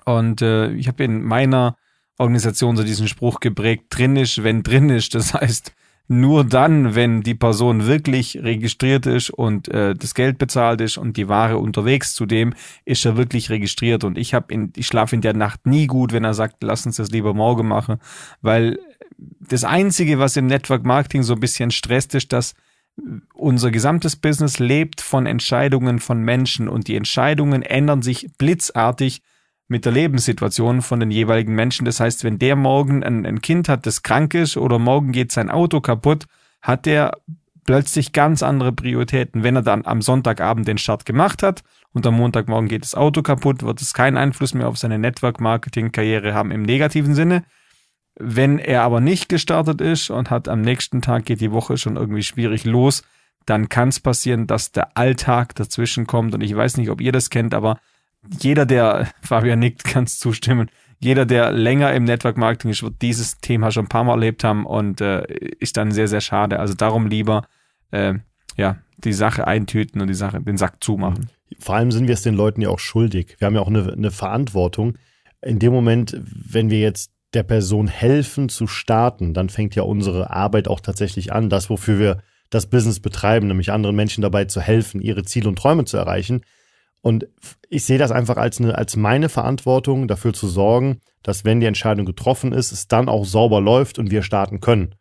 Und 0.06 0.42
äh, 0.42 0.72
ich 0.74 0.88
habe 0.88 1.04
in 1.04 1.24
meiner 1.24 1.76
Organisation 2.18 2.76
so 2.76 2.84
diesen 2.84 3.08
Spruch 3.08 3.40
geprägt, 3.40 3.86
drin 3.90 4.16
ist, 4.16 4.44
wenn 4.44 4.64
drin 4.64 4.90
ist. 4.90 5.16
Das 5.16 5.34
heißt, 5.34 5.74
nur 6.12 6.44
dann, 6.44 6.96
wenn 6.96 7.22
die 7.22 7.36
Person 7.36 7.86
wirklich 7.86 8.38
registriert 8.42 9.06
ist 9.06 9.30
und 9.30 9.68
äh, 9.68 9.94
das 9.94 10.16
Geld 10.16 10.40
bezahlt 10.40 10.82
ist 10.82 10.98
und 10.98 11.18
die 11.18 11.30
Ware 11.30 11.60
unterwegs 11.60 12.16
zudem, 12.16 12.56
ist 12.84 13.06
er 13.06 13.16
wirklich 13.16 13.52
registriert. 13.52 14.04
Und 14.04 14.18
ich 14.18 14.34
habe 14.34 14.52
in, 14.52 14.74
ich 14.76 14.88
schlafe 14.88 15.16
in 15.16 15.22
der 15.22 15.36
Nacht 15.36 15.68
nie 15.68 15.86
gut, 15.86 16.12
wenn 16.12 16.24
er 16.24 16.34
sagt, 16.34 16.64
lass 16.64 16.86
uns 16.88 16.96
das 16.96 17.12
lieber 17.12 17.36
morgen 17.36 17.68
machen, 17.68 18.00
weil 18.42 18.80
das 19.18 19.64
einzige, 19.64 20.20
was 20.20 20.38
im 20.38 20.48
Network 20.48 20.84
Marketing 20.84 21.24
so 21.24 21.34
ein 21.34 21.40
bisschen 21.40 21.72
stresst, 21.72 22.16
ist, 22.16 22.32
dass 22.34 22.54
unser 23.34 23.72
gesamtes 23.72 24.16
Business 24.16 24.60
lebt 24.60 25.02
von 25.02 25.26
Entscheidungen 25.26 26.00
von 26.00 26.22
Menschen 26.22 26.68
und 26.68 26.88
die 26.88 26.96
Entscheidungen 26.96 27.62
ändern 27.62 28.02
sich 28.02 28.28
blitzartig 28.38 29.22
mit 29.68 29.86
der 29.86 29.92
Lebenssituation 29.92 30.82
von 30.82 31.00
den 31.00 31.12
jeweiligen 31.12 31.56
Menschen. 31.56 31.86
Das 31.86 32.00
heißt, 32.00 32.24
wenn 32.24 32.40
der 32.40 32.56
morgen 32.56 33.04
ein, 33.04 33.26
ein 33.26 33.42
Kind 33.42 33.70
hat, 33.70 33.86
das 33.86 34.04
krank 34.04 34.34
ist 34.34 34.58
oder 34.58 34.80
morgen 34.80 35.12
geht 35.12 35.32
sein 35.32 35.50
Auto 35.50 35.80
kaputt, 35.80 36.26
hat 36.62 36.86
der 36.86 37.14
plötzlich 37.66 38.14
ganz 38.14 38.42
andere 38.42 38.72
Prioritäten. 38.72 39.44
Wenn 39.44 39.56
er 39.56 39.62
dann 39.62 39.86
am 39.86 40.02
Sonntagabend 40.02 40.68
den 40.68 40.80
Start 40.80 41.06
gemacht 41.06 41.44
hat 41.44 41.62
und 41.94 42.06
am 42.08 42.16
Montagmorgen 42.16 42.68
geht 42.68 42.84
das 42.84 42.96
Auto 42.96 43.22
kaputt, 43.22 43.62
wird 43.62 43.80
es 43.82 43.94
keinen 43.94 44.18
Einfluss 44.18 44.56
mehr 44.56 44.68
auf 44.68 44.78
seine 44.78 44.98
Network-Marketing-Karriere 44.98 46.34
haben 46.34 46.50
im 46.52 46.64
negativen 46.64 47.14
Sinne. 47.14 47.44
Wenn 48.20 48.60
er 48.60 48.84
aber 48.84 49.00
nicht 49.00 49.30
gestartet 49.30 49.80
ist 49.80 50.10
und 50.10 50.30
hat 50.30 50.50
am 50.50 50.62
nächsten 50.62 51.02
Tag 51.02 51.26
geht 51.26 51.40
die 51.40 51.52
Woche 51.52 51.78
schon 51.78 51.96
irgendwie 51.96 52.24
schwierig 52.24 52.66
los, 52.66 53.04
dann 53.46 53.70
kann 53.70 53.90
es 53.90 54.00
passieren, 54.00 54.46
dass 54.46 54.72
der 54.72 54.98
Alltag 54.98 55.56
dazwischen 55.56 56.06
kommt. 56.06 56.36
Und 56.36 56.42
ich 56.42 56.56
weiß 56.56 56.78
nicht, 56.78 56.90
ob 56.90 57.02
ihr 57.02 57.14
das 57.14 57.30
kennt, 57.30 57.54
aber 57.54 57.80
jeder, 58.42 58.66
der, 58.66 59.10
Fabian 59.22 59.60
nickt, 59.60 59.86
kann 59.86 60.06
zustimmen, 60.06 60.70
jeder, 61.00 61.26
der 61.26 61.52
länger 61.52 61.94
im 61.94 62.04
Network 62.04 62.38
Marketing 62.38 62.72
ist, 62.72 62.84
wird 62.84 63.02
dieses 63.02 63.40
Thema 63.40 63.72
schon 63.72 63.86
ein 63.86 63.90
paar 63.90 64.04
Mal 64.04 64.14
erlebt 64.14 64.44
haben 64.44 64.66
und 64.66 65.00
äh, 65.00 65.24
ist 65.60 65.78
dann 65.78 65.92
sehr, 65.92 66.10
sehr 66.10 66.20
schade. 66.20 66.60
Also 66.60 66.74
darum 66.74 67.08
lieber 67.08 67.48
äh, 67.92 68.16
ja 68.58 68.78
die 68.98 69.14
Sache 69.14 69.48
eintüten 69.48 70.02
und 70.02 70.10
die 70.10 70.14
Sache 70.14 70.42
den 70.42 70.58
Sack 70.58 70.84
zumachen. 70.84 71.30
Vor 71.58 71.76
allem 71.76 71.92
sind 71.92 72.08
wir 72.08 72.14
es 72.16 72.22
den 72.22 72.36
Leuten 72.36 72.60
ja 72.60 72.68
auch 72.68 72.80
schuldig. 72.80 73.38
Wir 73.40 73.46
haben 73.46 73.56
ja 73.56 73.62
auch 73.62 73.68
eine, 73.68 73.94
eine 73.94 74.12
Verantwortung. 74.12 74.98
In 75.42 75.60
dem 75.60 75.72
Moment, 75.72 76.20
wenn 76.22 76.70
wir 76.70 76.80
jetzt 76.80 77.14
der 77.34 77.44
Person 77.44 77.88
helfen 77.88 78.50
zu 78.50 78.68
starten, 78.68 79.34
dann 79.34 79.50
fängt 79.50 79.76
ja 79.76 79.84
unsere 79.84 80.32
Arbeit 80.32 80.68
auch 80.68 80.80
tatsächlich 80.80 81.32
an, 81.32 81.50
das, 81.50 81.70
wofür 81.70 82.00
wir 82.00 82.22
das 82.50 82.66
Business 82.66 83.00
betreiben, 83.00 83.48
nämlich 83.48 83.72
anderen 83.72 83.96
Menschen 83.96 84.22
dabei 84.22 84.46
zu 84.46 84.62
helfen, 84.62 85.02
ihre 85.02 85.24
Ziele 85.24 85.50
und 85.50 85.58
Träume 85.58 85.86
zu 85.86 85.98
erreichen. 85.98 86.42
Und 87.02 87.28
ich 87.70 87.86
sehe 87.86 88.00
das 88.00 88.12
einfach 88.12 88.38
als, 88.38 88.60
eine, 88.60 88.78
als 88.78 88.96
meine 88.96 89.30
Verantwortung, 89.30 90.08
dafür 90.08 90.34
zu 90.34 90.48
sorgen, 90.48 91.00
dass 91.24 91.46
wenn 91.46 91.60
die 91.60 91.68
Entscheidung 91.68 92.06
getroffen 92.06 92.52
ist, 92.52 92.72
es 92.72 92.88
dann 92.88 93.08
auch 93.08 93.26
sauber 93.26 93.62
läuft 93.62 94.00
und 94.00 94.12
wir 94.12 94.24
starten 94.24 94.60
können. 94.60 94.96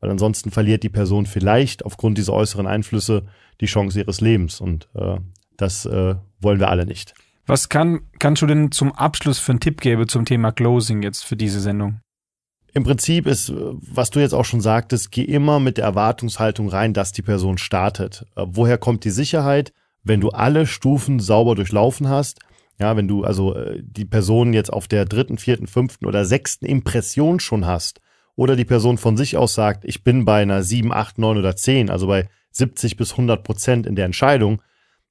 Weil 0.00 0.10
ansonsten 0.10 0.50
verliert 0.50 0.82
die 0.82 0.88
Person 0.88 1.26
vielleicht 1.26 1.84
aufgrund 1.84 2.18
dieser 2.18 2.32
äußeren 2.32 2.66
Einflüsse 2.66 3.26
die 3.60 3.66
Chance 3.66 4.00
ihres 4.00 4.20
Lebens. 4.20 4.60
Und 4.60 4.88
äh, 4.94 5.18
das 5.56 5.86
äh, 5.86 6.16
wollen 6.40 6.60
wir 6.60 6.68
alle 6.68 6.86
nicht. 6.86 7.14
Was 7.48 7.68
kann, 7.68 8.02
kannst 8.20 8.42
du 8.42 8.46
denn 8.46 8.70
zum 8.70 8.92
Abschluss 8.92 9.40
für 9.40 9.52
einen 9.52 9.60
Tipp 9.60 9.80
geben 9.80 10.06
zum 10.06 10.24
Thema 10.24 10.52
Closing 10.52 11.02
jetzt 11.02 11.24
für 11.24 11.36
diese 11.36 11.60
Sendung? 11.60 12.00
Im 12.72 12.84
Prinzip 12.84 13.26
ist, 13.26 13.52
was 13.52 14.10
du 14.10 14.20
jetzt 14.20 14.34
auch 14.34 14.44
schon 14.44 14.60
sagtest, 14.60 15.10
geh 15.10 15.22
immer 15.22 15.58
mit 15.58 15.78
der 15.78 15.84
Erwartungshaltung 15.84 16.68
rein, 16.68 16.92
dass 16.94 17.12
die 17.12 17.22
Person 17.22 17.58
startet. 17.58 18.26
Äh, 18.36 18.44
woher 18.46 18.78
kommt 18.78 19.04
die 19.04 19.10
Sicherheit? 19.10 19.72
wenn 20.08 20.20
du 20.20 20.30
alle 20.30 20.66
Stufen 20.66 21.20
sauber 21.20 21.54
durchlaufen 21.54 22.08
hast, 22.08 22.40
ja, 22.80 22.96
wenn 22.96 23.08
du 23.08 23.24
also 23.24 23.54
äh, 23.54 23.82
die 23.82 24.04
Person 24.04 24.52
jetzt 24.52 24.72
auf 24.72 24.88
der 24.88 25.04
dritten, 25.04 25.38
vierten, 25.38 25.66
fünften 25.66 26.06
oder 26.06 26.24
sechsten 26.24 26.66
Impression 26.66 27.40
schon 27.40 27.66
hast 27.66 28.00
oder 28.36 28.56
die 28.56 28.64
Person 28.64 28.98
von 28.98 29.16
sich 29.16 29.36
aus 29.36 29.54
sagt, 29.54 29.84
ich 29.84 30.04
bin 30.04 30.24
bei 30.24 30.42
einer 30.42 30.62
sieben, 30.62 30.92
acht, 30.92 31.18
neun 31.18 31.38
oder 31.38 31.56
zehn, 31.56 31.90
also 31.90 32.06
bei 32.06 32.28
70 32.52 32.96
bis 32.96 33.12
100 33.12 33.44
Prozent 33.44 33.86
in 33.86 33.96
der 33.96 34.06
Entscheidung, 34.06 34.62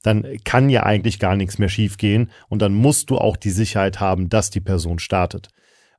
dann 0.08 0.26
kann 0.46 0.70
ja 0.70 0.84
eigentlich 0.84 1.20
gar 1.20 1.36
nichts 1.36 1.60
mehr 1.60 1.70
schiefgehen 1.70 2.32
und 2.48 2.62
dann 2.62 2.74
musst 2.74 3.10
du 3.10 3.18
auch 3.18 3.36
die 3.36 3.50
Sicherheit 3.52 4.00
haben, 4.00 4.30
dass 4.30 4.50
die 4.50 4.62
Person 4.62 5.00
startet. 5.00 5.50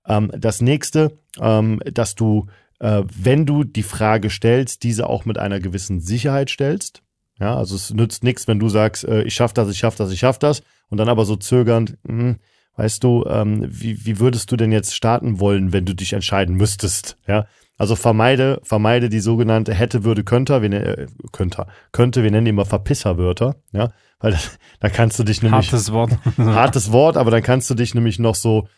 Ähm, 0.06 0.32
das 0.36 0.62
nächste, 0.62 1.18
ähm, 1.38 1.80
dass 1.84 2.14
du, 2.14 2.46
äh, 2.80 3.02
wenn 3.14 3.44
du 3.44 3.64
die 3.64 3.82
Frage 3.82 4.30
stellst, 4.30 4.82
diese 4.82 5.06
auch 5.08 5.26
mit 5.26 5.38
einer 5.38 5.60
gewissen 5.60 6.00
Sicherheit 6.00 6.50
stellst. 6.50 7.02
Ja, 7.38 7.56
also 7.56 7.76
es 7.76 7.92
nützt 7.92 8.24
nichts, 8.24 8.48
wenn 8.48 8.58
du 8.58 8.68
sagst, 8.68 9.04
äh, 9.04 9.22
ich 9.22 9.34
schaff 9.34 9.52
das, 9.52 9.68
ich 9.68 9.78
schaff 9.78 9.94
das, 9.94 10.10
ich 10.10 10.18
schaff 10.18 10.38
das 10.38 10.62
und 10.88 10.98
dann 10.98 11.08
aber 11.08 11.24
so 11.24 11.36
zögernd, 11.36 11.98
mh, 12.02 12.22
hm, 12.22 12.36
weißt 12.78 13.02
du, 13.02 13.26
ähm, 13.28 13.66
wie, 13.68 14.06
wie 14.06 14.20
würdest 14.20 14.52
du 14.52 14.56
denn 14.56 14.70
jetzt 14.70 14.94
starten 14.94 15.40
wollen, 15.40 15.72
wenn 15.72 15.84
du 15.84 15.94
dich 15.94 16.12
entscheiden 16.12 16.54
müsstest? 16.54 17.18
Ja, 17.26 17.46
also 17.76 17.96
vermeide, 17.96 18.60
vermeide 18.62 19.08
die 19.08 19.20
sogenannte 19.20 19.74
hätte, 19.74 20.04
würde, 20.04 20.22
könnte, 20.22 20.62
wir, 20.62 20.72
äh, 20.72 21.06
könnte, 21.32 21.66
könnte, 21.90 22.22
wir 22.22 22.30
nennen 22.30 22.44
die 22.44 22.50
immer 22.50 22.64
Verpisserwörter, 22.64 23.56
ja, 23.72 23.90
weil 24.20 24.38
da 24.80 24.88
kannst 24.88 25.18
du 25.18 25.24
dich 25.24 25.42
nämlich 25.42 25.72
hartes 25.72 25.92
Wort, 25.92 26.12
hartes 26.38 26.92
Wort, 26.92 27.16
aber 27.16 27.32
dann 27.32 27.42
kannst 27.42 27.68
du 27.68 27.74
dich 27.74 27.94
nämlich 27.94 28.20
noch 28.20 28.36
so 28.36 28.68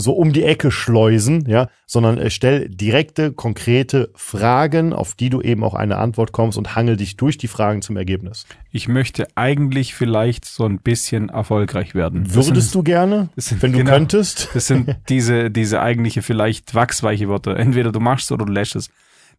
so 0.00 0.12
um 0.12 0.32
die 0.32 0.44
Ecke 0.44 0.70
schleusen, 0.70 1.44
ja, 1.48 1.68
sondern 1.86 2.18
äh, 2.18 2.30
stell 2.30 2.68
direkte, 2.68 3.32
konkrete 3.32 4.10
Fragen, 4.14 4.92
auf 4.92 5.14
die 5.14 5.30
du 5.30 5.40
eben 5.40 5.64
auch 5.64 5.74
eine 5.74 5.98
Antwort 5.98 6.32
kommst 6.32 6.58
und 6.58 6.76
hangel 6.76 6.96
dich 6.96 7.16
durch 7.16 7.38
die 7.38 7.48
Fragen 7.48 7.82
zum 7.82 7.96
Ergebnis. 7.96 8.46
Ich 8.70 8.88
möchte 8.88 9.26
eigentlich 9.34 9.94
vielleicht 9.94 10.44
so 10.44 10.64
ein 10.64 10.78
bisschen 10.78 11.28
erfolgreich 11.28 11.94
werden. 11.94 12.34
Würdest 12.34 12.72
sind, 12.72 12.74
du 12.74 12.82
gerne, 12.82 13.30
sind, 13.36 13.62
wenn 13.62 13.72
du 13.72 13.78
genau, 13.78 13.92
könntest? 13.92 14.50
Das 14.54 14.66
sind 14.66 14.96
diese, 15.08 15.50
diese 15.50 15.80
eigentliche 15.80 16.22
vielleicht 16.22 16.74
wachsweiche 16.74 17.28
Worte. 17.28 17.54
Entweder 17.54 17.92
du 17.92 18.00
machst 18.00 18.32
oder 18.32 18.44
du 18.44 18.52
lässt 18.52 18.76
es. 18.76 18.90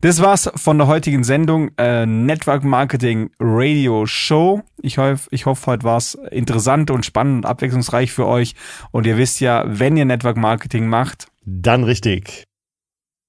Das 0.01 0.21
war's 0.21 0.49
von 0.55 0.77
der 0.77 0.87
heutigen 0.87 1.25
Sendung 1.25 1.71
äh, 1.77 2.05
Network 2.05 2.63
Marketing 2.63 3.31
Radio 3.37 4.05
Show. 4.05 4.61
Ich 4.81 4.97
hoffe, 4.97 5.27
ich 5.31 5.45
hoffe, 5.45 5.65
heute 5.65 5.83
war's 5.83 6.17
interessant 6.31 6.89
und 6.89 7.05
spannend 7.05 7.43
und 7.43 7.45
abwechslungsreich 7.45 8.13
für 8.13 8.25
euch. 8.25 8.55
Und 8.91 9.05
ihr 9.05 9.17
wisst 9.17 9.41
ja, 9.41 9.65
wenn 9.67 9.97
ihr 9.97 10.05
Network 10.05 10.37
Marketing 10.37 10.87
macht, 10.87 11.27
dann 11.43 11.83
richtig. 11.83 12.45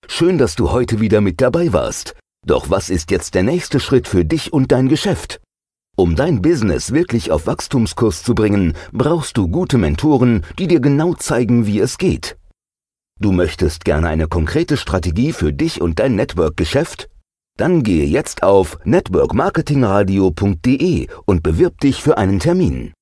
Schön, 0.07 0.39
dass 0.39 0.55
du 0.55 0.71
heute 0.71 1.01
wieder 1.01 1.21
mit 1.21 1.41
dabei 1.41 1.73
warst. 1.73 2.15
Doch 2.47 2.71
was 2.71 2.89
ist 2.89 3.11
jetzt 3.11 3.35
der 3.35 3.43
nächste 3.43 3.81
Schritt 3.81 4.07
für 4.07 4.25
dich 4.25 4.53
und 4.53 4.71
dein 4.71 4.89
Geschäft? 4.89 5.41
Um 5.97 6.15
dein 6.15 6.41
Business 6.41 6.93
wirklich 6.93 7.33
auf 7.33 7.49
Wachstumskurs 7.49 8.23
zu 8.23 8.37
bringen, 8.37 8.75
brauchst 8.93 9.37
du 9.37 9.49
gute 9.49 9.77
Mentoren, 9.77 10.47
die 10.57 10.69
dir 10.69 10.79
genau 10.79 11.15
zeigen, 11.15 11.67
wie 11.67 11.81
es 11.81 11.99
geht. 11.99 12.37
Du 13.23 13.33
möchtest 13.33 13.85
gerne 13.85 14.09
eine 14.09 14.29
konkrete 14.29 14.79
Strategie 14.79 15.35
für 15.35 15.53
dich 15.53 15.83
und 15.83 15.99
dein 15.99 16.15
Network-Geschäft? 16.15 17.11
Dann 17.59 17.83
gehe 17.83 18.07
jetzt 18.07 18.43
auf 18.43 18.79
networkmarketingradio.de 18.85 21.07
und 21.27 21.43
bewirb 21.43 21.79
dich 21.81 22.03
für 22.03 22.17
einen 22.17 22.41
Termin. 22.41 22.95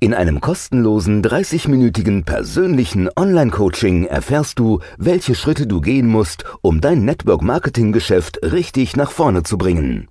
In 0.00 0.12
einem 0.12 0.42
kostenlosen 0.42 1.24
30-minütigen 1.24 2.26
persönlichen 2.26 3.08
Online-Coaching 3.16 4.04
erfährst 4.04 4.58
du, 4.58 4.80
welche 4.98 5.34
Schritte 5.34 5.66
du 5.66 5.80
gehen 5.80 6.08
musst, 6.08 6.44
um 6.60 6.82
dein 6.82 7.06
Network-Marketing-Geschäft 7.06 8.40
richtig 8.42 8.96
nach 8.96 9.12
vorne 9.12 9.44
zu 9.44 9.56
bringen. 9.56 10.08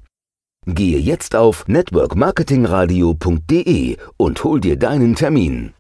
Gehe 0.65 0.98
jetzt 0.98 1.36
auf 1.36 1.67
networkmarketingradio.de 1.67 3.98
und 4.17 4.43
hol 4.43 4.60
dir 4.60 4.79
deinen 4.79 5.13
Termin. 5.13 5.75